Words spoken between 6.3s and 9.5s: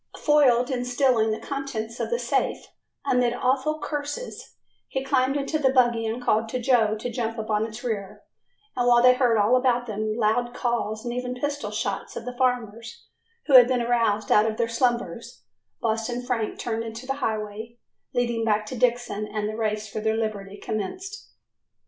to Joe to jump upon its rear, and while they heard